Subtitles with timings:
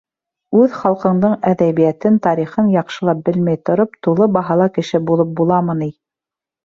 [0.59, 5.93] Үҙ халҡыңдың әҙәбиәтен, тарихын яҡшылап белмәй тороп, тулы баһалы кеше булып буламы ни?..